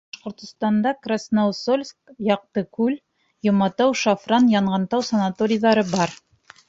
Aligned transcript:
Башҡортостанда 0.13 0.93
Красноусольск, 1.07 2.15
Яҡтыгүл, 2.29 2.97
Йоматау, 3.49 3.95
Шафран, 4.05 4.51
Янғантау 4.57 5.05
санаторийҙары 5.11 5.85
бар. 5.93 6.17